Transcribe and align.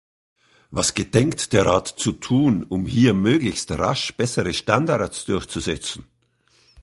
Was 0.71 0.95
gedenkt 0.95 1.53
der 1.53 1.67
Rat 1.67 1.87
zu 1.87 2.13
tun, 2.13 2.63
um 2.63 2.87
hier 2.87 3.13
möglichst 3.13 3.69
rasch 3.69 4.17
bessere 4.17 4.51
Standards 4.51 5.25
durchzusetzen? 5.25 6.07